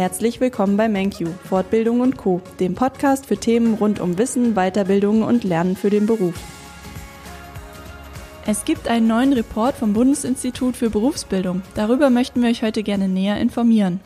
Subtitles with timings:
[0.00, 5.22] Herzlich willkommen bei MenQ, Fortbildung und Co., dem Podcast für Themen rund um Wissen, Weiterbildung
[5.22, 6.32] und Lernen für den Beruf.
[8.46, 11.60] Es gibt einen neuen Report vom Bundesinstitut für Berufsbildung.
[11.74, 14.00] Darüber möchten wir euch heute gerne näher informieren.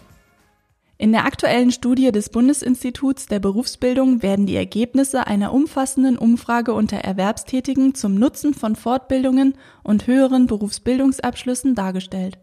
[0.99, 6.96] In der aktuellen Studie des Bundesinstituts der Berufsbildung werden die Ergebnisse einer umfassenden Umfrage unter
[6.96, 9.54] Erwerbstätigen zum Nutzen von Fortbildungen
[9.84, 12.40] und höheren Berufsbildungsabschlüssen dargestellt.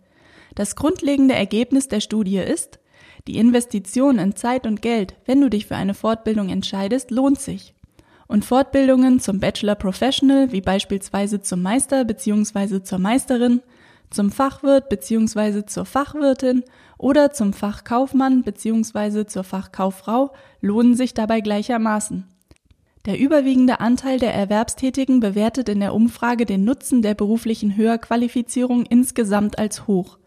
[0.55, 2.79] Das grundlegende Ergebnis der Studie ist,
[3.27, 7.73] die Investition in Zeit und Geld, wenn du dich für eine Fortbildung entscheidest, lohnt sich.
[8.27, 12.81] Und Fortbildungen zum Bachelor Professional, wie beispielsweise zum Meister bzw.
[12.81, 13.61] zur Meisterin,
[14.09, 15.65] zum Fachwirt bzw.
[15.65, 16.63] zur Fachwirtin
[16.97, 19.25] oder zum Fachkaufmann bzw.
[19.25, 20.31] zur Fachkauffrau
[20.61, 22.25] lohnen sich dabei gleichermaßen.
[23.05, 29.57] Der überwiegende Anteil der Erwerbstätigen bewertet in der Umfrage den Nutzen der beruflichen Höherqualifizierung insgesamt
[29.57, 30.19] als hoch.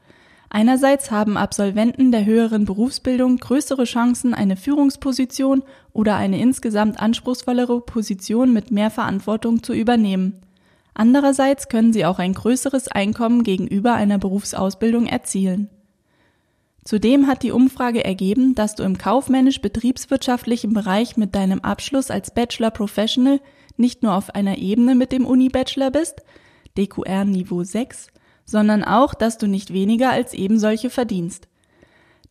[0.55, 8.52] Einerseits haben Absolventen der höheren Berufsbildung größere Chancen, eine Führungsposition oder eine insgesamt anspruchsvollere Position
[8.52, 10.43] mit mehr Verantwortung zu übernehmen.
[10.95, 15.71] Andererseits können sie auch ein größeres Einkommen gegenüber einer Berufsausbildung erzielen.
[16.85, 22.71] Zudem hat die Umfrage ergeben, dass du im kaufmännisch-betriebswirtschaftlichen Bereich mit deinem Abschluss als Bachelor
[22.71, 23.41] Professional
[23.77, 26.23] nicht nur auf einer Ebene mit dem Uni-Bachelor bist,
[26.79, 28.07] DQR Niveau 6,
[28.45, 31.48] sondern auch, dass du nicht weniger als eben solche verdienst.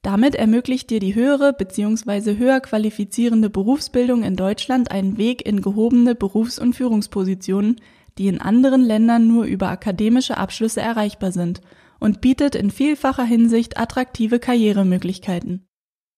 [0.02, 2.38] Damit ermöglicht dir die höhere bzw.
[2.38, 7.78] höher qualifizierende Berufsbildung in Deutschland einen Weg in gehobene Berufs- und Führungspositionen,
[8.17, 11.61] die in anderen Ländern nur über akademische Abschlüsse erreichbar sind
[12.00, 15.66] und bietet in vielfacher Hinsicht attraktive Karrieremöglichkeiten.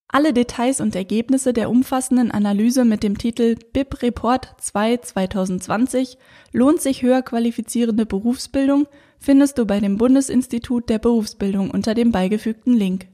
[0.08, 6.17] Alle Details und Ergebnisse der umfassenden Analyse mit dem Titel BIP Report 2 2020
[6.52, 8.88] lohnt sich höher qualifizierende Berufsbildung
[9.20, 13.08] findest du bei dem Bundesinstitut der Berufsbildung unter dem beigefügten Link.